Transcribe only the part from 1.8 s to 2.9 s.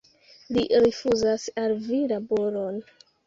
vi laboron.